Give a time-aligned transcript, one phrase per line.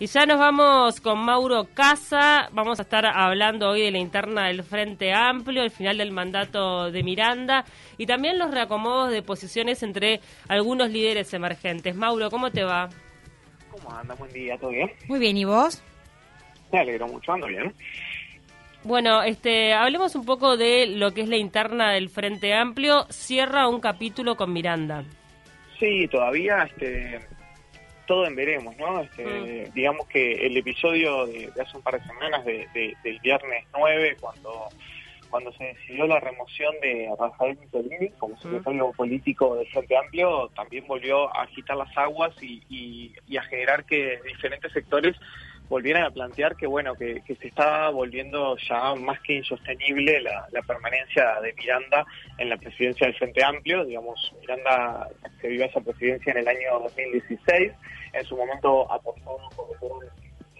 [0.00, 2.48] Y ya nos vamos con Mauro Casa.
[2.52, 6.90] Vamos a estar hablando hoy de la interna del Frente Amplio, el final del mandato
[6.90, 7.66] de Miranda
[7.98, 11.94] y también los reacomodos de posiciones entre algunos líderes emergentes.
[11.94, 12.88] Mauro, ¿cómo te va?
[13.70, 14.14] ¿Cómo anda?
[14.14, 14.90] Buen día, ¿todo bien?
[15.06, 15.82] Muy bien, ¿y vos?
[16.72, 17.74] Me alegro mucho, ando bien.
[18.84, 23.04] Bueno, este, hablemos un poco de lo que es la interna del Frente Amplio.
[23.10, 25.04] Cierra un capítulo con Miranda.
[25.78, 27.20] Sí, todavía este,
[28.10, 29.00] todo en veremos, ¿no?
[29.02, 29.24] Este,
[29.70, 29.72] Mm.
[29.72, 33.64] Digamos que el episodio de, de hace un par de semanas, de, de- del viernes
[33.72, 34.66] 9, cuando
[35.30, 40.84] cuando se decidió la remoción de Rafael Michelini como secretario político del Frente Amplio, también
[40.88, 45.14] volvió a agitar las aguas y, y- y a generar que diferentes sectores
[45.70, 50.46] volvieran a plantear que bueno que, que se está volviendo ya más que insostenible la,
[50.50, 52.04] la permanencia de Miranda
[52.38, 53.84] en la presidencia del Frente Amplio.
[53.84, 57.72] Digamos, Miranda accedió a esa presidencia en el año 2016.
[58.12, 60.04] En su momento apostó por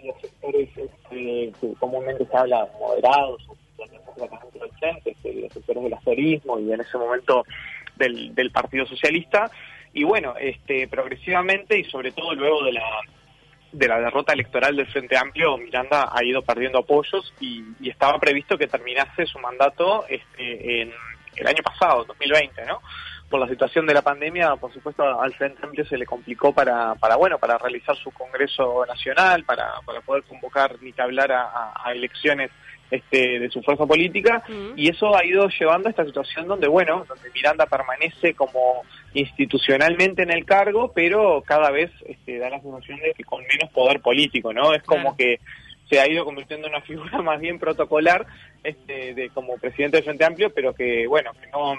[0.05, 3.45] los sectores este, que comúnmente se habla moderados,
[5.37, 7.45] los sectores del asterismo y en ese momento
[7.97, 9.51] del, del Partido Socialista.
[9.93, 13.01] Y bueno, este, progresivamente y sobre todo luego de la
[13.73, 18.19] de la derrota electoral del Frente Amplio, Miranda ha ido perdiendo apoyos y, y estaba
[18.19, 20.93] previsto que terminase su mandato este, en
[21.37, 22.81] el año pasado, 2020, ¿no?
[23.29, 26.97] Por la situación de la pandemia, por supuesto, al Frente Amplio se le complicó para,
[26.97, 31.93] para bueno, para realizar su Congreso Nacional, para, para poder convocar ni que hablar a,
[31.93, 32.51] elecciones
[32.91, 34.43] este, de su fuerza política,
[34.77, 38.83] y eso ha ido llevando a esta situación donde, bueno, donde Miranda permanece como
[39.15, 43.71] institucionalmente en el cargo, pero cada vez este, da la sensación de que con menos
[43.73, 44.75] poder político, ¿no?
[44.75, 45.41] Es como que
[45.89, 48.27] se ha ido convirtiendo en una figura más bien protocolar
[48.63, 51.79] este, de como presidente del Frente Amplio, pero que, bueno, que no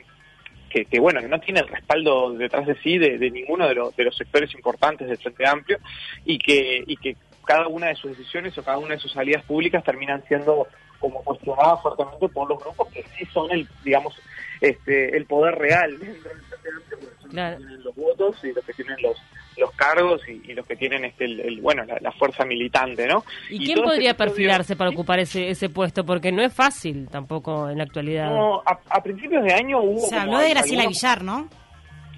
[0.70, 3.76] que, que, bueno que no tiene el respaldo detrás de sí de, de ninguno de,
[3.76, 5.80] los de los sectores importantes del Frente Amplio
[6.24, 9.44] y que y que cada una de sus decisiones o cada una de sus salidas
[9.44, 10.68] públicas terminan siendo
[11.02, 14.16] como cuestionadas fuertemente por los grupos que sí son el digamos
[14.62, 16.42] este el poder real dentro del
[17.32, 17.60] Claro.
[17.60, 19.18] los que tienen los votos y los que tienen los
[19.58, 23.08] los cargos y, y los que tienen este el, el- bueno la, la fuerza militante
[23.08, 26.06] no ¿Y, Y quién podría este episodio- perfilarse para ocupar ese, ese puesto?
[26.06, 28.30] Porque no es fácil tampoco en la actualidad.
[28.30, 31.50] No, a, a principios de año hubo Se como habló de Graciela algunos- Villar, ¿no?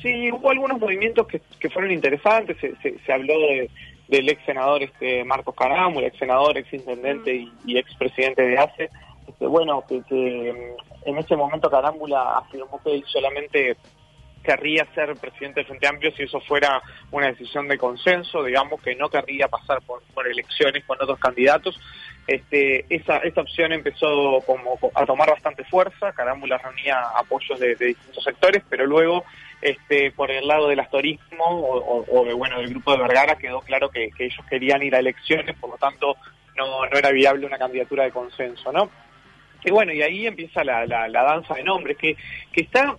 [0.02, 2.58] Sí, hubo algunos movimientos que, que fueron interesantes.
[2.60, 3.70] Se, se, se habló de,
[4.08, 8.58] del ex senador este, Marcos Carámbula, ex senador, ex intendente y, y ex presidente de
[8.58, 8.90] ACE.
[9.28, 10.76] Este, bueno, que, que
[11.06, 13.78] mm, en ese momento Carámbula afirmó que él solamente
[14.44, 16.82] querría ser presidente del Frente Amplio si eso fuera
[17.12, 21.80] una decisión de consenso, digamos que no querría pasar por, por elecciones con otros candidatos.
[22.28, 27.88] Este, esa, esa opción empezó como a tomar bastante fuerza, Carámbula reunía apoyos de, de
[27.88, 29.24] distintos sectores, pero luego
[29.64, 33.90] este, por el lado del astorismo o, o- bueno, del grupo de Vergara quedó claro
[33.90, 36.16] que, que ellos querían ir a elecciones, por lo tanto
[36.58, 38.90] no, no era viable una candidatura de consenso, ¿no?
[39.66, 42.16] Y bueno, y ahí empieza la, la, la danza de nombres, que,
[42.52, 42.98] que está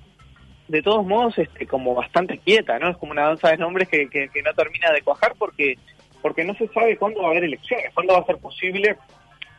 [0.66, 2.88] de todos modos este como bastante quieta, ¿no?
[2.88, 5.76] Es como una danza de nombres que, que, que no termina de cuajar porque
[6.22, 8.96] porque no se sabe cuándo va a haber elecciones, cuándo va a ser posible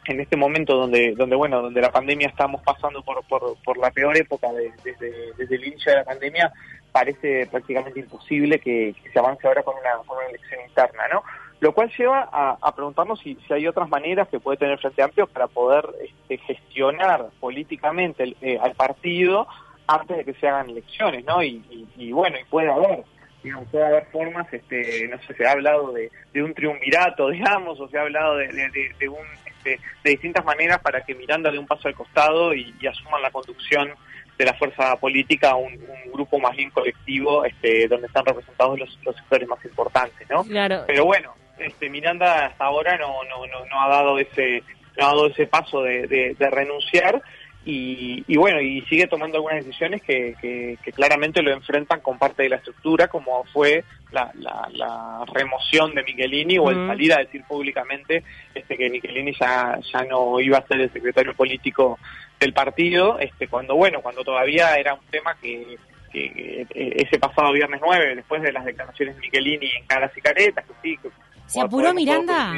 [0.07, 3.91] en este momento donde donde bueno donde la pandemia estamos pasando por por, por la
[3.91, 6.51] peor época de- desde, desde el inicio de la pandemia
[6.95, 11.23] parece prácticamente imposible que, se avance ahora con una, con una elección interna, ¿no?
[11.59, 15.27] Lo cual lleva a, preguntarnos si, si hay otras maneras que puede tener Frente Amplio
[15.27, 19.45] para poder este, gestionar políticamente el- eh, al partido
[19.87, 21.43] antes de que se hagan elecciones, ¿no?
[21.43, 21.61] Y,
[21.97, 23.03] y- bueno, y puede haber,
[23.43, 26.09] digamos, puede haber formas, este, no sé, se ha hablado de,
[26.41, 31.01] un triunvirato, digamos, o se ha hablado de, de, un, este, de distintas maneras para
[31.01, 33.91] que Miranda dé un paso al costado y, y asuman la conducción
[34.37, 38.99] de la fuerza política un, un grupo más bien colectivo, este, donde están representados los,
[39.03, 40.43] los sectores más importantes, ¿no?
[40.43, 40.83] Claro.
[40.87, 44.61] Pero bueno, este Miranda hasta ahora no no no, no ha dado ese
[44.97, 47.21] no ha dado ese paso de, de- de renunciar
[47.67, 52.19] y, y bueno y sigue tomando algunas decisiones que, que, que claramente lo enfrentan con
[52.19, 56.87] parte de la estructura como fue la, la, la remoción de Michelini o el Mm.
[56.89, 61.33] salir a decir públicamente este que Michelini ya ya no iba a ser el secretario
[61.33, 61.97] político
[62.39, 65.77] del partido este cuando bueno cuando todavía era un tema que
[66.11, 70.63] que ese pasado viernes 9, después de las declaraciones de Michelini en Caras y Caretas,
[70.65, 71.09] que sí, que
[71.45, 72.53] ¿Se apuró Miranda?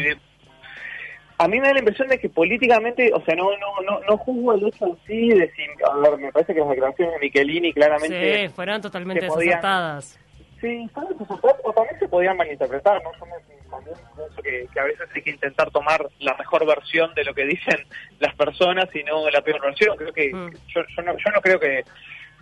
[1.40, 4.18] A mí me da la impresión de que políticamente, o sea, no no no, no
[4.18, 7.20] juzgo el hecho en sí de si, a ver, me parece que las declaraciones de
[7.20, 10.20] Michelini claramente Sí, fueron totalmente podían- desacertadas.
[10.62, 13.12] Sí, desacertadas, o también se podían malinterpretar, ¿no?
[13.19, 17.13] Yo me- también pienso que, que a veces hay que intentar tomar la mejor versión
[17.15, 17.86] de lo que dicen
[18.19, 19.95] las personas y no la peor versión.
[19.98, 20.51] Creo que Mm.
[20.74, 21.83] yo, yo, no, yo no creo que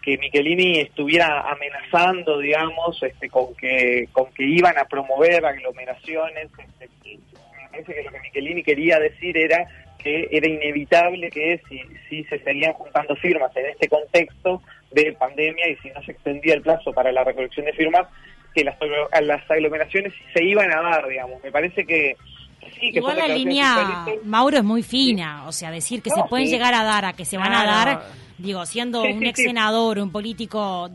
[0.01, 6.51] que Michelini estuviera amenazando, digamos, este, con que con que iban a promover aglomeraciones.
[6.79, 7.17] Este, que
[7.71, 9.65] parece que lo que Michelini quería decir era
[10.06, 14.62] que era inevitable que si, si se seguían juntando firmas en este contexto
[14.92, 18.07] de pandemia y si no se extendía el plazo para la recolección de firmas,
[18.54, 18.78] que las,
[19.24, 21.44] las aglomeraciones se iban a dar, digamos.
[21.44, 22.16] Me parece que
[22.80, 26.48] Sí, que Igual la línea, Mauro, es muy fina, o sea, decir que se pueden
[26.48, 28.01] llegar a dar, a que se van a dar,
[28.40, 30.90] digo, siendo un ex senador, un político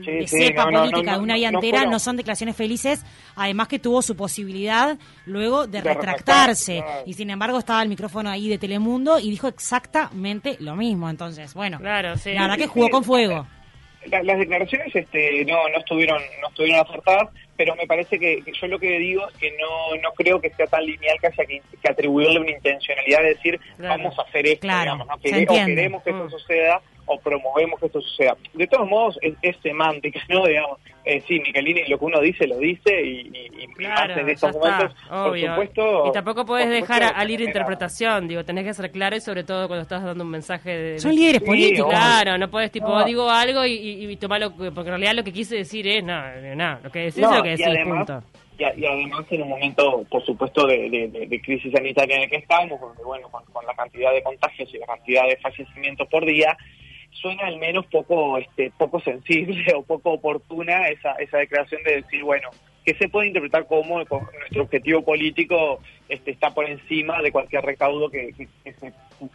[0.00, 3.04] de cepa política de una vida entera, no, son declaraciones felices,
[3.36, 8.48] además que tuvo su posibilidad luego de, retractarse, y sin embargo estaba el micrófono ahí
[8.48, 13.04] de Telemundo y dijo exactamente lo mismo, entonces, bueno, claro, la verdad que jugó con
[13.04, 13.46] fuego.
[14.06, 18.78] las declaraciones este, no, no estuvieron no estuvieron acertadas pero me parece que, yo lo
[18.78, 22.40] que digo es que no, no creo que sea tan lineal que haya que, atribuirle
[22.40, 25.18] una intencionalidad de decir vamos a hacer esto, digamos, ¿no?
[25.20, 26.30] queremos que esto mm.
[26.30, 26.80] suceda
[27.12, 28.36] o promovemos que esto suceda.
[28.54, 30.46] De todos modos, es, semántica, ¿no?
[30.46, 34.92] Digamos, eh, sí, Michelini lo que uno dice, lo dice y, y, en estos momentos,
[35.08, 36.06] por supuesto...
[36.06, 39.66] Y tampoco puedes dejar a, libre interpretación, digo, tenés que ser claro y sobre todo
[39.66, 40.98] cuando estás dando un mensaje de...
[40.98, 41.90] Son líderes políticos.
[41.90, 45.56] Claro, no puedes, tipo, digo algo y, y, tomarlo, porque en realidad lo que quise
[45.56, 46.22] decir es, no,
[46.54, 48.22] no, lo que decís es lo que decís, punto.
[48.58, 50.88] Y, además en un momento, por supuesto, de,
[51.28, 54.72] de, crisis sanitaria en el que estamos, porque bueno, con, con, la cantidad de contagios
[54.72, 56.56] y la cantidad de fallecimientos por día,
[57.12, 62.22] suena al menos poco este poco sensible o poco oportuna esa, esa declaración de decir,
[62.24, 62.48] bueno,
[62.84, 68.10] que se puede interpretar como nuestro objetivo político este, está por encima de cualquier recaudo
[68.10, 68.92] que, que, se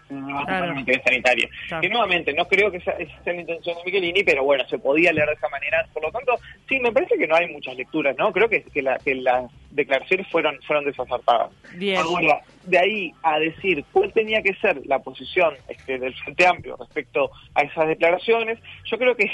[0.08, 0.78] claro.
[0.78, 1.50] interés sanitaria.
[1.82, 5.12] Que nuevamente, no creo que esa, sea la intención de Michelini, pero bueno, se podía
[5.12, 5.88] leer de esa manera.
[5.94, 8.32] Por lo tanto, sí, me parece que no hay muchas lecturas, ¿no?
[8.32, 11.52] Creo que, que, la, que las declaraciones fueron, fueron desacertadas.
[11.76, 11.98] Bien.
[11.98, 16.76] Ahora, de ahí a decir cuál tenía que ser la posición este, del Frente Amplio
[16.78, 19.28] respecto a esas declaraciones, yo creo que,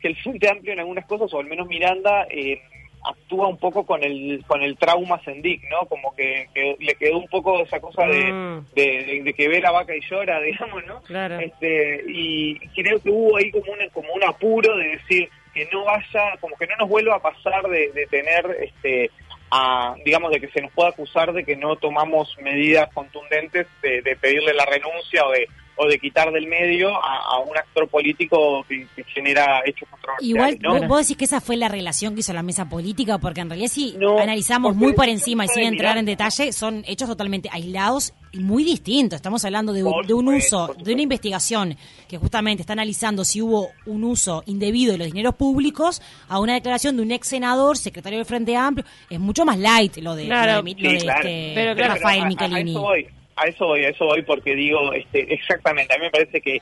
[0.00, 2.60] que el Frente Amplio en algunas cosas, o al menos Miranda, eh,
[3.04, 5.86] actúa un poco con el con el trauma Sendik, ¿no?
[5.86, 6.48] Como que,
[6.78, 8.66] le quedó un poco esa cosa mm.
[8.74, 11.00] de, de, que ve la vaca y llora, digamos, ¿no?
[11.02, 11.38] Claro.
[11.38, 15.84] Este, y creo que hubo ahí como un, como un apuro de decir que no
[15.84, 19.10] vaya, como que no nos vuelva a pasar de, de tener, este,
[19.50, 24.02] a, digamos, de que se nos pueda acusar de que no tomamos medidas contundentes de,
[24.02, 25.48] de pedirle la renuncia o de
[25.82, 30.58] o de quitar del medio a, un actor político que, genera hechos controversiales.
[30.60, 33.48] Igual, vos decís que esa fue la relación que hizo la mesa política, porque en
[33.48, 38.12] realidad si analizamos muy por encima y sin entrar en detalle, son hechos totalmente aislados
[38.32, 39.16] y muy distintos.
[39.16, 44.04] Estamos hablando de, un uso, de una investigación que justamente está analizando si hubo un
[44.04, 48.26] uso indebido de los dineros públicos a una declaración de un ex senador, secretario del
[48.26, 48.86] Frente Amplio.
[49.08, 54.22] Es mucho más light lo de, este Rafael Michelini a eso voy, a eso voy
[54.22, 56.60] porque digo, este, exactamente, a mí me parece que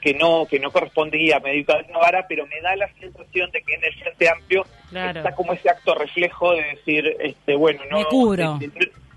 [0.00, 3.74] que no que no correspondía a Médica Novara, pero me da la sensación de que
[3.74, 7.98] en el Frente Amplio está como ese acto reflejo de decir, este bueno, no...
[7.98, 8.58] Me cubro.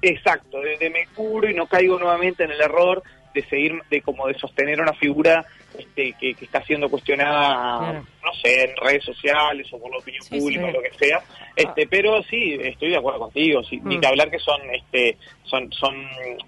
[0.01, 4.27] exacto, de, me cubro y no caigo nuevamente en el error de seguir, de como
[4.27, 5.45] de sostener una figura
[5.77, 10.65] este, que, está siendo cuestionada, no sé, en redes sociales o por la opinión pública
[10.65, 11.21] o lo que sea.
[11.55, 13.63] Este, pero sí, estoy de acuerdo contigo.
[13.63, 14.01] Sí, Ni mm.
[14.01, 15.93] que hablar que son, este, son, son,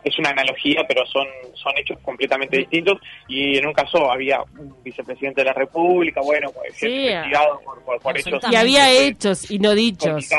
[0.04, 3.00] es una analogía, pero son, son hechos completamente distintos.
[3.27, 8.18] Y en un caso había un vicepresidente de la República, bueno, pues, investigado por, por,
[8.18, 8.42] hechos.
[8.51, 10.30] Y había hechos y no dichos.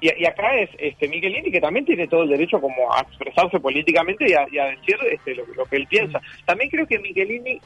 [0.00, 4.26] Y, acá es este Michelini que también tiene todo el derecho como a expresarse políticamente
[4.28, 6.18] y a, decir este, lo, lo que él piensa.
[6.18, 6.44] Mm.
[6.44, 7.60] También creo que Michelini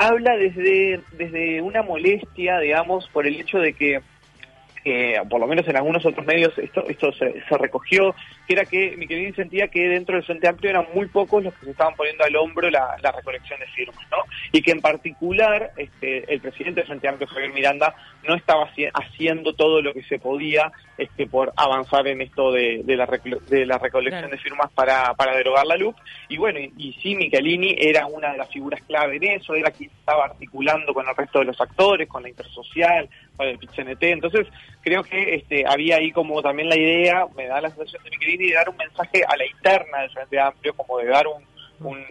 [0.00, 4.00] habla desde, desde una molestia, digamos, por el hecho de que
[5.28, 8.14] por lo menos en algunos otros medios esto, esto se, recogió,
[8.46, 11.66] que era que Michelini sentía que dentro del Frente Amplio eran muy pocos los que
[11.66, 14.18] se estaban poniendo al hombro la, recolección de firmas, ¿no?
[14.52, 17.94] Y que en particular este, el presidente del Frente Amplio, Javier Miranda,
[18.26, 23.06] no estaba haciendo todo lo que se podía este, por avanzar en esto de, la,
[23.48, 25.96] de la recolección de firmas para, para derogar la LUC.
[26.28, 29.90] Y bueno, y, sí, Michelini era una de las figuras clave en eso, era quien
[29.90, 34.02] estaba articulando con el resto de los actores, con la intersocial, con el PCNT.
[34.02, 34.46] Entonces,
[34.82, 38.48] creo que este, había ahí como también la idea, me da la sensación de Michelini,
[38.48, 41.42] de dar un mensaje a la interna del Frente Amplio, como de dar un,
[41.80, 42.04] un,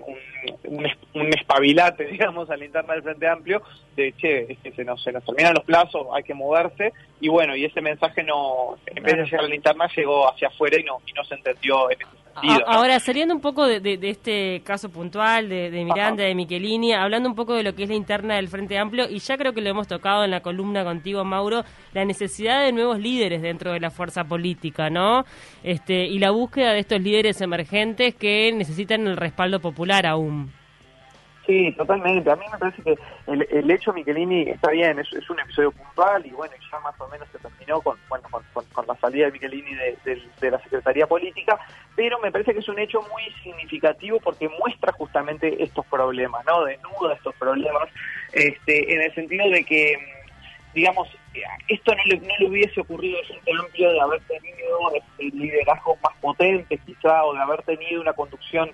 [1.14, 3.62] un, espabilate, digamos, a la interna del Frente Amplio,
[3.96, 7.30] de, che, es que se nos, se nos terminan los plazos, hay que moverse, y
[7.30, 10.80] bueno, y ese mensaje no, en vez de llegar a la interna, llegó hacia afuera
[10.80, 12.20] y no, y no se entendió en ese
[12.66, 17.54] Ahora, saliendo un poco de, este caso puntual de, Miranda, de Michelini, hablando un poco
[17.54, 19.88] de lo que es la interna del Frente Amplio, y ya creo que lo hemos
[19.88, 24.24] tocado en la columna contigo, Mauro, la necesidad de nuevos líderes dentro de la fuerza
[24.24, 25.26] política, ¿no?
[25.64, 30.52] Este, y la búsqueda de estos líderes emergentes que necesitan el respaldo popular aún.
[31.50, 32.30] Sí, totalmente.
[32.30, 36.30] A mí me parece que el, hecho Michelini está bien, es, un episodio puntual y
[36.30, 40.52] bueno, ya más o menos se terminó con, bueno, con, la salida de Michelini de,
[40.52, 41.60] la Secretaría Política,
[41.96, 46.66] pero me parece que es un hecho muy significativo porque muestra justamente estos problemas, ¿no?
[46.66, 47.90] Denuda estos problemas,
[48.32, 49.98] este, en el sentido de que
[50.76, 51.08] digamos,
[51.68, 55.98] esto no le, no le hubiese ocurrido a gente amplio de haber tenido este, liderazgo
[56.04, 58.70] más potente quizá o de haber tenido una conducción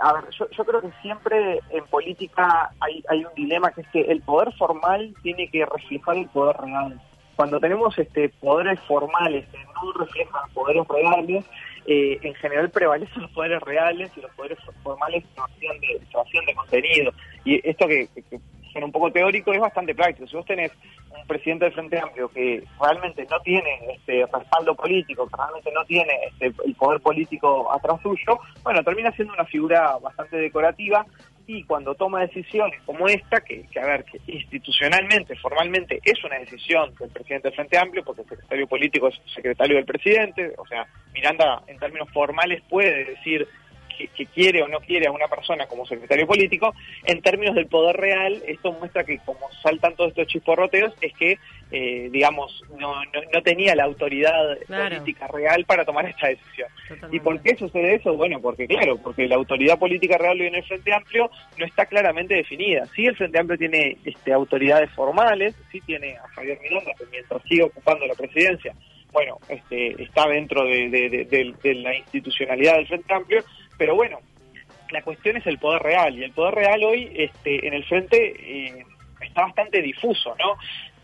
[0.00, 4.00] a ver, yo, creo que siempre en política hay, hay un dilema que es que
[4.00, 7.00] el poder formal tiene que reflejar el poder real.
[7.36, 11.44] Cuando tenemos este poderes formales que no reflejan poderes reales,
[11.86, 15.24] eh, en general prevalecen los poderes reales y los poderes formales
[15.60, 17.12] de, de, de contenido.
[17.44, 18.08] Y esto que,
[18.72, 20.28] suena un poco teórico es bastante práctico.
[20.28, 20.72] Si vos tenés
[21.10, 25.84] un presidente del Frente Amplio que realmente no tiene este respaldo político, que realmente no
[25.84, 31.04] tiene este, el poder político atrás suyo, bueno, termina siendo una figura bastante decorativa
[31.46, 36.38] y cuando toma decisiones como esta, que, que, a ver, que institucionalmente, formalmente es una
[36.38, 40.66] decisión del presidente del Frente Amplio, porque el secretario político es secretario del presidente, o
[40.66, 43.48] sea, Miranda en términos formales puede decir
[44.08, 47.96] que, quiere o no quiere a una persona como secretario político, en términos del poder
[47.96, 51.38] real, esto muestra que como saltan todos estos chisporroteos, es que,
[51.70, 56.68] eh, digamos, no, no, tenía la autoridad política real para tomar esta decisión.
[57.10, 58.14] ¿Y por qué sucede eso?
[58.16, 61.86] Bueno, porque claro, porque la autoridad política real hoy en el Frente Amplio no está
[61.86, 62.86] claramente definida.
[62.94, 67.42] Sí, el Frente Amplio tiene este, autoridades formales, sí tiene a Javier Miranda, que mientras
[67.44, 68.74] sigue ocupando la presidencia,
[69.12, 73.44] bueno, este, está dentro de, de, la institucionalidad del Frente Amplio,
[73.80, 74.20] pero bueno,
[74.90, 78.34] la cuestión es el poder real y el poder real hoy este, en el frente
[78.38, 78.84] eh,
[79.22, 80.56] está bastante difuso, ¿no?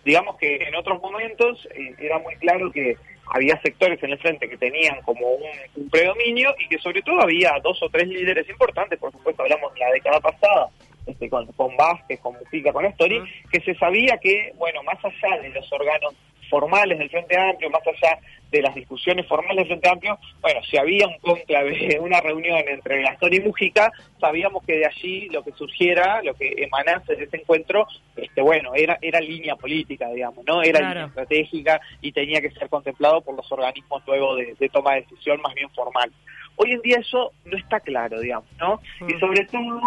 [0.04, 2.98] Digamos que en otros momentos eh, era muy claro que
[3.32, 7.58] había sectores en el frente que tenían como un, predominio y que sobre todo había
[7.62, 10.68] dos o tres líderes importantes, por supuesto hablamos de la década pasada,
[11.06, 15.40] este, con, con Vázquez, con Mujica, con Astori, que se sabía que, bueno, más allá
[15.40, 16.14] de los órganos
[16.48, 18.18] formales del Frente Amplio, más allá
[18.50, 23.02] de las discusiones formales del Frente Amplio, bueno, si había un conclave, una reunión entre
[23.02, 27.38] Gastón y Mujica, sabíamos que de allí lo que surgiera, lo que emanase de ese
[27.38, 27.86] encuentro,
[28.16, 30.62] este bueno, era era línea política, digamos, ¿no?
[30.62, 35.02] Era línea estratégica y tenía que ser contemplado por los organismos luego de, toma de
[35.02, 36.12] decisión más bien formal.
[36.56, 38.80] Hoy en día eso no está claro, digamos, ¿no?
[39.00, 39.20] Y mm.
[39.20, 39.80] sobre todo,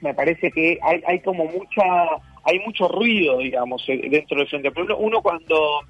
[0.00, 1.84] me parece que hay, hay como mucha
[2.44, 4.96] hay mucho ruido, digamos, eh, dentro del Frente Amplio.
[4.96, 5.80] Uno cuando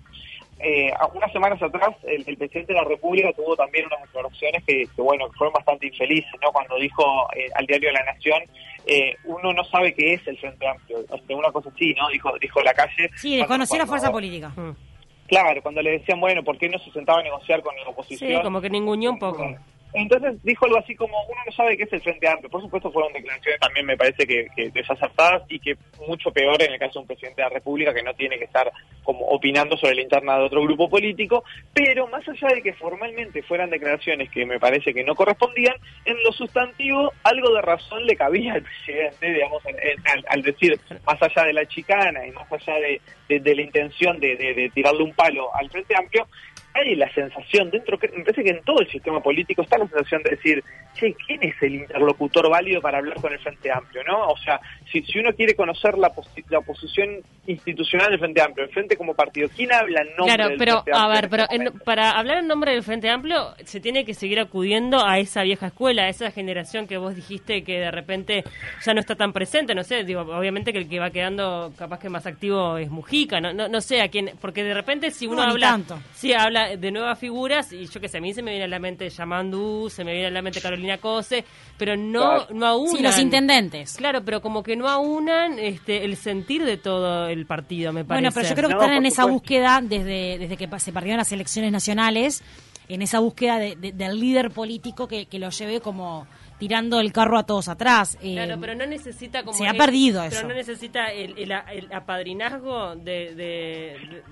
[0.61, 5.27] eh, unas semanas atrás el, presidente de la República tuvo también unas declaraciones que, bueno,
[5.37, 6.53] fueron bastante infelices, ¿no?
[6.53, 8.43] Cuando dijo eh, al diario La Nación,
[8.87, 12.09] eh, uno no sabe qué es el Frente Amplio, o una cosa así, ¿no?
[12.09, 13.11] Dijo, dijo la calle.
[13.17, 14.49] Sí, desconoció la fuerza política.
[14.57, 14.77] Mm.
[15.27, 18.31] Claro, cuando le decían, bueno, ¿por qué no se sentaba a negociar con la oposición?
[18.31, 19.57] Sí, como que ninguneó un poco.
[19.95, 22.51] Entonces dijo algo así como, uno no sabe qué es el Frente Amplio.
[22.51, 25.77] Por supuesto fueron declaraciones también me parece que, desacertadas y que
[26.09, 28.45] mucho peor en el caso de un presidente de la República que no tiene que
[28.45, 28.73] estar
[29.05, 31.45] como opinando sobre la interna de otro grupo político.
[31.73, 36.21] Pero más allá de que formalmente fueran declaraciones que me parece que no correspondían, en
[36.25, 39.63] lo sustantivo algo de razón le cabía al presidente, digamos,
[40.29, 43.01] al, decir, más allá de la chicana y más allá de,
[43.55, 46.27] la intención de tirarle un palo al Frente Amplio,
[46.75, 49.87] hay la sensación dentro, que me parece que en todo el sistema político está la
[49.87, 50.65] sensación de decir,
[50.95, 54.03] che, ¿quién es el interlocutor válido para hablar con el Frente Amplio?
[54.05, 54.29] ¿no?
[54.29, 56.13] O sea, si, si uno quiere conocer la,
[56.49, 60.49] la posición institucional del Frente Amplio, el Frente como partido, ¿quién habla en nombre claro,
[60.49, 61.15] del pero, Frente Amplio?
[61.15, 65.05] A ver, pero para hablar en nombre del Frente Amplio se tiene que seguir acudiendo
[65.07, 68.43] a esa vieja escuela, a esa generación que vos dijiste que de repente
[68.85, 72.01] ya no está tan presente, no sé, digo, obviamente que el que va quedando capaz
[72.01, 75.29] que más activo es Mujica, no, no, no sé a quién, porque de repente si
[75.29, 75.79] uno habla...
[76.69, 79.09] de nuevas figuras y yo que sé, a mí se me viene a la mente
[79.09, 81.45] Yamandú, se me viene a la mente Carolina Cose,
[81.77, 82.97] pero no, no aunan.
[82.97, 83.95] Sí, los intendentes.
[83.97, 88.23] Claro, pero como que no aunan este, el sentir de todo el partido, me parece.
[88.23, 91.33] Bueno, pero yo creo que están en esa búsqueda desde, desde que se perdieron las
[91.33, 92.43] elecciones nacionales,
[92.89, 96.27] en esa búsqueda del líder político que, que lo lleve como
[96.59, 98.17] tirando el carro a todos atrás.
[98.21, 99.57] claro, eh, pero no necesita como...
[99.57, 100.37] Se ha perdido eso.
[100.37, 101.53] Pero no necesita el, el,
[101.93, 104.23] apadrinazgo de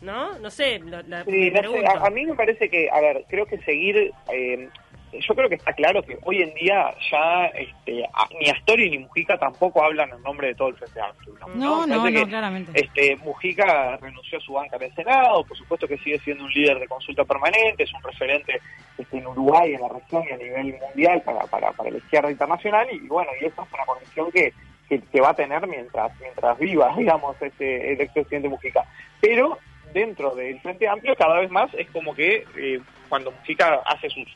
[0.00, 0.38] ¿no?
[0.38, 4.68] No sé, la, A, mí me parece que, a ver, creo que seguir, eh,
[5.12, 8.04] yo creo que está claro que hoy en día ya este,
[8.38, 11.34] ni Astori ni Mujica tampoco hablan en nombre de todo el Frente Amplio.
[11.54, 12.72] No, no, no, claramente.
[12.74, 16.52] Este, Mujica renunció a su banca en el Senado, por supuesto que sigue siendo un
[16.52, 18.60] líder de consulta permanente, es un referente
[18.96, 22.30] este, en Uruguay, en la región y a nivel mundial para, para, para la izquierda
[22.30, 24.52] internacional, y bueno, y esa es una condición que
[24.98, 28.84] que, va a tener mientras mientras viva, digamos, este, el expresidente Mujica.
[29.20, 29.58] Pero
[29.92, 34.26] dentro del Frente Amplio cada vez más es como que eh, cuando Mujica hace sus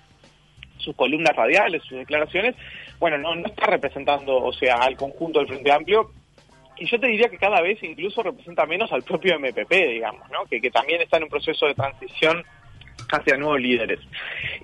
[0.78, 2.54] sus columnas radiales, sus declaraciones,
[2.98, 6.10] bueno, no, no está representando, o sea, al conjunto del Frente Amplio,
[6.76, 10.44] y yo te diría que cada vez incluso representa menos al propio MPP, digamos, ¿no?
[10.44, 12.44] que, que también está en un proceso de transición
[13.10, 14.00] hacia nuevos líderes.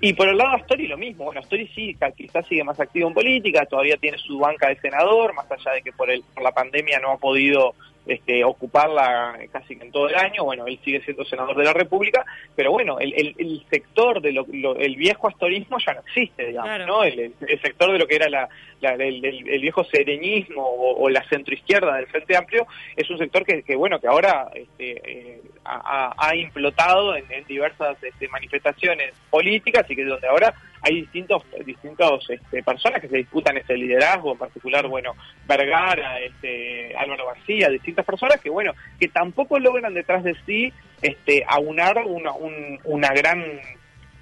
[0.01, 3.09] Y por el lado de Astori lo mismo, bueno, Astori sí, quizás sigue más activo
[3.09, 6.43] en política, todavía tiene su banca de senador, más allá de que por, el, por
[6.43, 7.75] la pandemia no ha podido
[8.07, 10.45] este, ocuparla casi en todo el año.
[10.45, 12.25] Bueno, él sigue siendo senador de la República,
[12.57, 17.05] pero bueno, el, el, sector de lo, el viejo astorismo ya no existe, digamos, ¿no?
[17.05, 18.49] El, sector de lo que era la,
[18.95, 22.67] el, viejo sereñismo o, la centroizquierda del Frente Amplio
[22.97, 28.03] es un sector que, que bueno, que ahora este, eh, ha, ha, implotado en, diversas
[28.03, 33.19] este, manifestaciones políticas y que es donde ahora hay distintos distintos este, personas que se
[33.19, 35.15] disputan ese liderazgo, en particular, bueno,
[35.47, 40.73] Vergara, este, Álvaro García, distintas personas que, bueno, que tampoco logran detrás de sí
[41.03, 42.33] este, aunar una,
[42.85, 43.43] una gran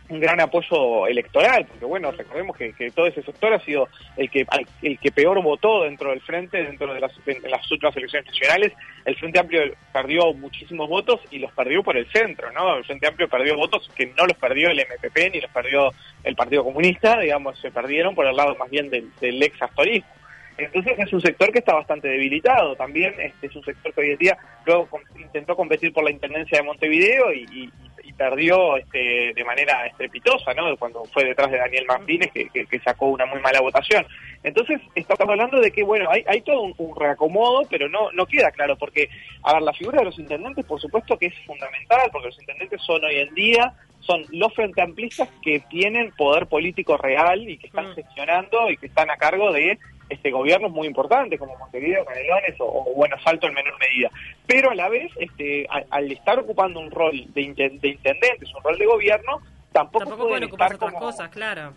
[0.09, 4.47] un gran apoyo electoral, porque bueno, recordemos que, todo ese sector ha sido el que
[4.83, 7.13] el que peor votó dentro del frente, dentro de las,
[7.45, 8.73] las últimas elecciones nacionales.
[9.05, 9.63] El Frente Amplio
[9.93, 12.77] perdió muchísimos votos y los perdió por el centro, ¿no?
[12.77, 15.93] El Frente Amplio perdió votos que no los perdió el MPP ni los perdió
[16.25, 20.09] el Partido Comunista, digamos, se perdieron por el lado más bien del, ex astorismo.
[20.57, 22.75] Entonces es un sector que está bastante debilitado.
[22.75, 26.59] También este es un sector que hoy en día luego intentó competir por la intendencia
[26.59, 27.71] de Montevideo y,
[28.19, 30.77] perdió este, de manera estrepitosa, ¿no?
[30.77, 34.05] Cuando fue detrás de Daniel Martínez, que, sacó una muy mala votación.
[34.43, 38.51] Entonces, estamos hablando de que, bueno, hay, hay todo un, reacomodo, pero no, no queda
[38.51, 39.09] claro, porque,
[39.43, 42.83] a ver, la figura de los intendentes, por supuesto que es fundamental, porque los intendentes
[42.83, 47.69] son hoy en día, son los frente amplistas que tienen poder político real y que
[47.69, 52.55] están gestionando y que están a cargo de este gobiernos muy importantes como Montevideo, Canelones
[52.59, 54.11] o, bueno, Salto en menor medida.
[54.47, 58.87] Pero a la vez, este, al, estar ocupando un rol de, intendentes, un rol de
[58.87, 59.41] gobierno,
[59.73, 61.75] tampoco, pueden, ocupar otras cosas, claro.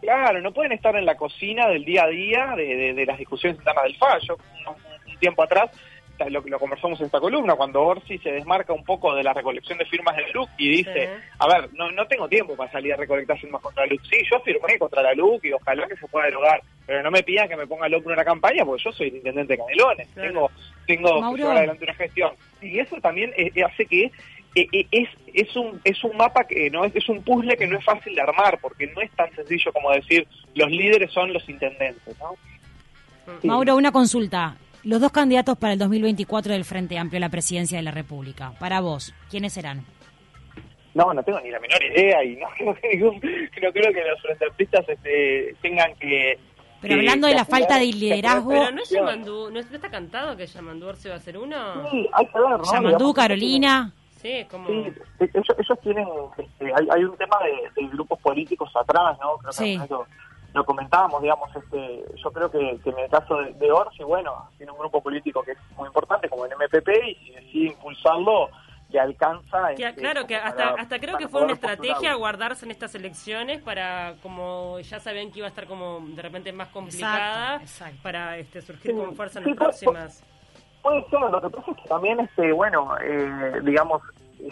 [0.00, 3.84] Claro, no pueden estar en la cocina del día a día de, las discusiones internas
[3.84, 4.36] del fallo.
[5.06, 5.70] un tiempo atrás
[6.28, 9.78] lo, lo conversamos en esta columna, cuando Orsi se desmarca un poco de la recolección
[9.78, 12.96] de firmas del LUC y dice, a ver, no, no tengo tiempo para salir a
[12.96, 14.02] recolectar firmas contra la LUC.
[14.04, 17.22] Sí, yo firmé contra la LUC y ojalá que se pueda derogar, pero no me
[17.22, 20.08] pidan que me ponga loco en una campaña porque yo soy el intendente de Canelones,
[20.14, 20.50] tengo,
[20.86, 22.32] tengo que llevar adelante una gestión.
[22.62, 24.10] Y eso también eh, eh, hace que
[24.54, 27.76] eh, es, es, un, es un mapa que no es, es un puzzle que no
[27.76, 31.48] es fácil de armar porque no es tan sencillo como decir los líderes son los
[31.48, 32.36] intendentes, ¿no?
[33.42, 37.78] Mauro, una consulta los dos candidatos para el 2024 del Frente Amplio a la presidencia
[37.78, 38.52] de la República.
[38.60, 39.84] Para vos, ¿quiénes serán?
[40.94, 45.56] No, no tengo ni la menor idea y no, creo que los frente amplistas este,
[45.60, 46.38] tengan que...
[46.80, 48.50] Pero hablando de la falta de liderazgo...
[48.50, 51.90] Pero no es Yamandú, ¿no está cantado que Yamandú se va a hacer uno?
[51.90, 52.72] Sí, hay que ver, ¿no?
[52.72, 53.92] Yamandú, Carolina...
[54.20, 54.68] Sí, como...
[54.68, 56.06] sí ellos, tienen,
[56.38, 57.36] este, hay, hay, un tema
[57.74, 59.36] de, grupos políticos atrás, ¿no?
[59.36, 59.78] Creo sí
[60.54, 64.78] lo comentábamos, digamos, este, yo creo que, en el caso de, Orsi, bueno, tiene un
[64.78, 68.48] grupo político que es muy importante como el MPP y si decide impulsarlo,
[68.90, 69.72] que alcanza...
[69.72, 74.14] Este, claro, que hasta, hasta creo que fue una estrategia guardarse en estas elecciones para,
[74.22, 77.60] como ya sabían que iba a estar como de repente más complicada,
[78.02, 80.24] para este, surgir con fuerza en las próximas.
[80.82, 84.02] Puede ser, lo que pasa es que también, este, bueno, eh, digamos,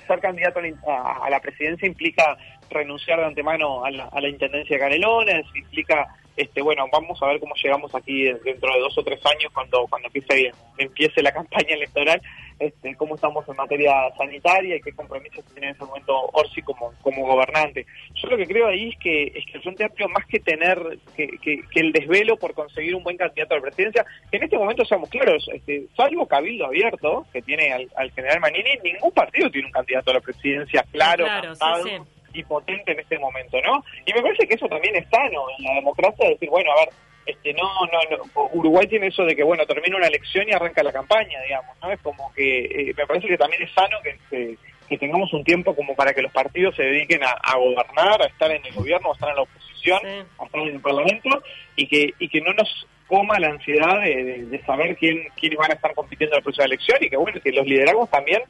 [0.07, 2.37] ser candidato a, la presidencia implica
[2.73, 7.27] renunciar de antemano a la, a la intendencia de Canelones, implica este, bueno, vamos a
[7.27, 11.33] ver cómo llegamos aquí dentro de dos o tres años cuando cuando empiece, empiece la
[11.33, 12.23] campaña electoral,
[12.59, 16.95] este, cómo estamos en materia sanitaria y qué compromisos tiene en ese momento Orsi como,
[17.03, 17.87] como gobernante.
[18.15, 20.99] Yo lo que creo ahí es que, es que el Frente Amplio, más que tener
[21.17, 24.57] que, que, el desvelo por conseguir un buen candidato a la presidencia, que en este
[24.57, 29.67] momento seamos claros, este, salvo Cabildo Abierto, que tiene al, general Manini, ningún partido tiene
[29.67, 33.85] un candidato a la presidencia claro, claro y potente en este momento, ¿no?
[34.07, 36.89] Y me parece que eso también es sano en la democracia, decir, bueno, a ver,
[37.27, 40.83] este no, no, no, Uruguay tiene eso de que, bueno, termina una elección y arranca
[40.83, 41.93] la campaña, digamos, ¿no?
[41.93, 44.59] Es como que, eh, me parece que también es sano que, que,
[44.99, 48.63] tengamos un tiempo como para que los partidos se dediquen a, gobernar, a estar en
[48.67, 50.01] el gobierno, a estar en la oposición,
[50.39, 51.31] a estar en el parlamento,
[51.77, 55.75] y que, y que no nos coma la ansiedad de, saber quién, quiénes van a
[55.75, 58.43] estar compitiendo en la próxima elección y que, bueno, que los liderazgos también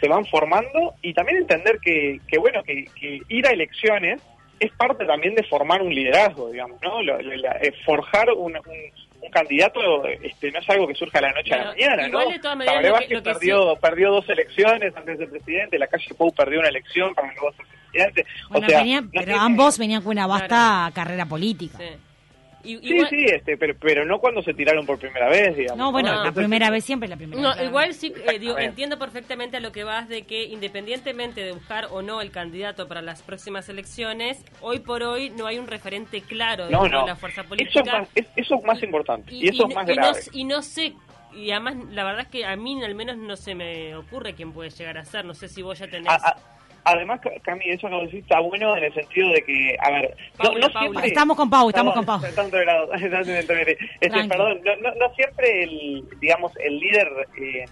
[0.00, 2.86] se, van formando y también entender que, que bueno, que,
[3.28, 4.20] ir a elecciones
[4.60, 7.00] es parte también de formar un liderazgo, digamos, ¿no?
[7.00, 11.58] Eh, forjar un, un, candidato este, no es algo que surja de la noche a
[11.58, 12.20] la mañana, ¿no?
[12.28, 17.14] De perdió, perdió dos elecciones antes de ser presidente, la calle Pou perdió una elección
[17.14, 18.26] para luego ser presidente.
[19.12, 21.78] pero ambos venían con una vasta carrera política.
[21.78, 22.11] sí,
[22.62, 25.78] sí, este, pero, pero no cuando se tiraron por primera vez, digamos.
[25.78, 28.98] No, bueno, la primera vez siempre es la primera no, Igual sí, eh, digo, entiendo
[28.98, 33.02] perfectamente a lo que vas de que independientemente de buscar o no el candidato para
[33.02, 37.80] las próximas elecciones, hoy por hoy no hay un referente claro de la fuerza política.
[37.80, 40.20] Eso es más, eso es más importante y, eso es más grave.
[40.32, 40.94] y no sé
[41.34, 44.52] y además la verdad es que a mí al menos no se me ocurre quién
[44.52, 46.12] puede llegar a ser, no sé si vos ya tenés...
[46.84, 50.16] además, Cami, eso que decís está bueno en el sentido de que, a ver,
[51.04, 52.20] estamos con Pau, estamos con Pau.
[54.00, 57.08] Este, perdón, no, no, siempre el, digamos, el líder...
[57.40, 57.64] Eh,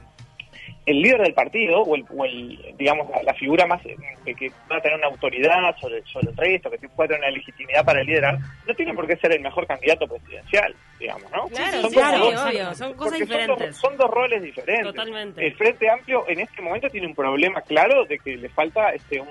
[0.86, 3.96] el líder del partido o el, digamos la, figura más que,
[4.34, 8.02] que, pueda tener una autoridad sobre, sobre el resto, que pueda tener una legitimidad para
[8.02, 11.48] liderar, no tiene por qué ser el mejor candidato presidencial, digamos, ¿no?
[11.48, 13.76] Claro, son, obvio, son cosas diferentes.
[13.76, 14.86] Son dos, roles diferentes.
[14.86, 15.46] Totalmente.
[15.46, 19.20] El Frente Amplio en este momento tiene un problema claro de que le falta este
[19.20, 19.28] un,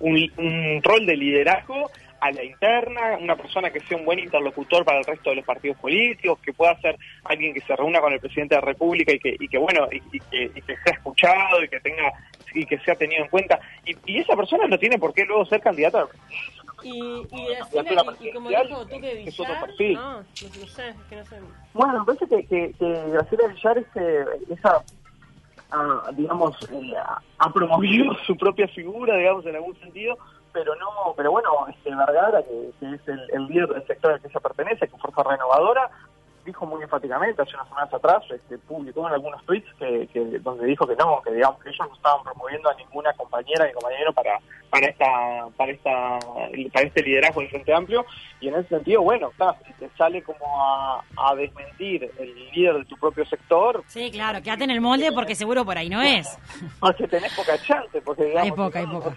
[0.00, 4.84] un, un rol de liderazgo a la interna, una persona que sea un buen interlocutor
[4.84, 8.12] para el resto de los partidos políticos, que pueda ser alguien que se reúna con
[8.12, 11.68] el presidente de la República y que, y que bueno, y, que, sea escuchado y
[11.68, 12.12] que tenga
[12.54, 13.60] y que sea tenido en cuenta.
[13.84, 16.06] Y, esa persona no tiene por qué luego ser candidata
[16.82, 19.94] y, y, como dijo tú que es otro perfil.
[19.94, 20.24] No, no,
[20.66, 21.36] sé, que no sé.
[21.72, 24.84] Bueno, me parece que, que, que Graciela Villar este, esa
[25.72, 26.94] ah, digamos, eh,
[27.38, 30.16] ha promovido su propia figura, digamos, en algún sentido,
[30.56, 34.40] pero no, pero bueno, este Vergara, que, es el, líder del sector al que se
[34.40, 35.90] pertenece, que Fuerza Renovadora,
[36.46, 40.66] dijo muy enfáticamente hace unas semanas atrás, este, publicó en algunos tweets que, que, donde
[40.66, 44.12] dijo que no, que digamos que ellos no estaban promoviendo a ninguna compañera ni compañero
[44.12, 44.38] para
[44.70, 45.06] para esta
[45.56, 46.18] para esta
[46.72, 48.04] para este liderazgo del Frente Amplio
[48.40, 52.78] y en ese sentido, bueno, está, si te sale como a, a, desmentir el líder
[52.78, 53.82] de tu propio sector.
[53.86, 56.38] Sí, claro, quédate en el molde porque seguro por ahí no es.
[56.78, 59.14] Porque tenés poca chance, porque digamos, hay poca, hay poca.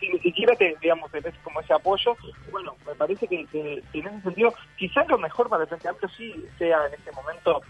[0.00, 2.16] si, ni siquiera te, digamos, tenés como ese apoyo,
[2.50, 6.08] bueno, me parece que, que, en ese sentido, quizás lo mejor para el Frente Amplio
[6.16, 7.62] sí sea en este momento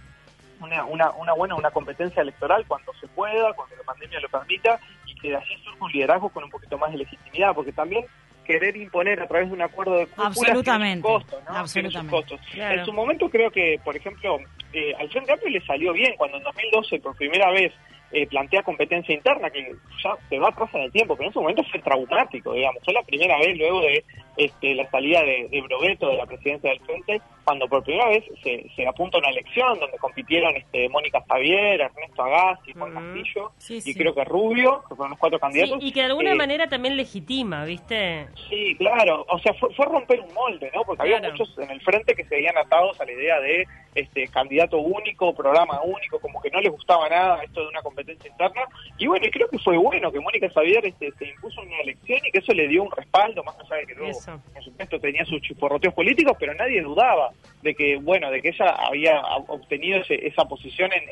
[0.60, 4.80] una, una, una buena una competencia electoral cuando se pueda, cuando la pandemia lo permita,
[5.06, 8.06] y que de allí surja un liderazgo con un poquito más de legitimidad, porque también
[8.46, 11.06] querer imponer a través de un acuerdo de cúpula Absolutamente.
[11.06, 11.56] Costo, ¿no?
[11.56, 12.10] Absolutamente.
[12.10, 12.40] costos.
[12.54, 14.38] En su momento creo que, por ejemplo,
[14.72, 17.72] eh, al Frente Amplio le salió bien cuando en 2012 por primera vez
[18.12, 21.40] eh, plantea competencia interna, que ya se va atrás en el tiempo, pero en ese
[21.40, 22.82] momento fue traumático, digamos.
[22.84, 24.04] Fue la primera vez luego de
[24.36, 28.24] este, la salida de, de Brogueto de la presidencia del Frente, cuando por primera vez
[28.42, 33.94] se, se apunta una elección donde compitieron este, Mónica Javier, Ernesto Agassi, Juan Castillo y
[33.94, 35.78] creo que Rubio, que fueron los cuatro candidatos.
[35.80, 38.26] y que de alguna eh, manera también legitima, ¿viste?
[38.48, 39.24] Sí, claro.
[39.28, 40.82] O sea, fue, fue romper un molde, ¿no?
[40.82, 44.28] Porque había muchos en el Frente que se habían atados a la idea de este
[44.28, 48.62] candidato único, programa único, como que no les gustaba nada esto de una competencia interna.
[48.98, 52.30] Y bueno, creo que fue bueno que Mónica Xavier este, se impuso una elección y
[52.30, 55.40] que eso le dio un respaldo, más allá de que luego, por supuesto, tenía sus
[55.40, 57.30] chisporroteos políticos, pero nadie dudaba
[57.62, 61.02] de que, bueno, de que ella había obtenido esa posición en,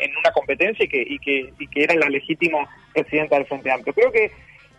[0.00, 3.70] en, una competencia y que, y que, y que era la legítima presidenta del Frente
[3.70, 3.94] Amplio.
[3.94, 4.30] Creo que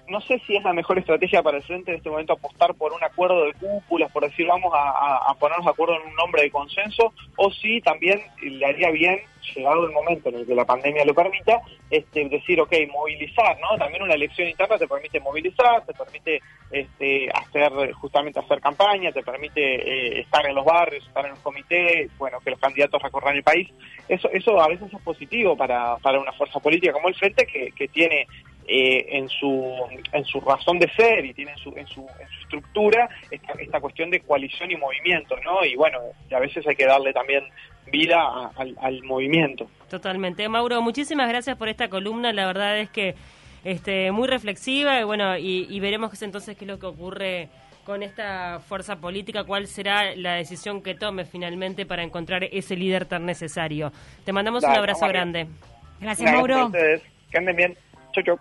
[0.07, 2.93] no sé si es la mejor estrategia para el frente en este momento apostar por
[2.93, 6.51] un acuerdo de cúpulas, por decir vamos a, ponernos de acuerdo en un nombre de
[6.51, 9.19] consenso, o si también le haría bien,
[9.55, 13.77] llegado el momento en el que la pandemia lo permita, este, decir, ok, movilizar, ¿no?
[13.77, 16.41] También una elección interna te permite movilizar, te permite
[16.71, 21.39] este, hacer, justamente hacer campaña, te permite eh, estar en los barrios, estar en los
[21.39, 23.69] comités, bueno, que los candidatos recorran el país.
[24.09, 27.71] Eso, eso a veces es positivo para, para una fuerza política como el Frente, que,
[27.71, 28.27] que tiene
[28.67, 29.75] eh, en, su,
[30.11, 33.53] en su razón de ser y tiene en su, en su, en su estructura esta,
[33.59, 35.63] esta, cuestión de coalición y movimiento, ¿no?
[35.63, 35.99] Y bueno,
[36.31, 37.43] a veces hay que darle también
[37.91, 39.69] vida al, movimiento.
[39.89, 40.47] Totalmente.
[40.49, 42.33] Mauro, muchísimas gracias por esta columna.
[42.33, 43.15] La verdad es que
[43.63, 47.49] este, muy reflexiva y bueno, y, veremos entonces qué es lo que ocurre
[47.85, 53.05] con esta fuerza política, cuál será la decisión que tome finalmente para encontrar ese líder
[53.05, 53.91] tan necesario.
[54.23, 55.47] Te mandamos un abrazo grande.
[55.99, 56.71] Gracias, Mauro.
[56.71, 57.77] Que anden bien.
[58.11, 58.39] Chau, chau.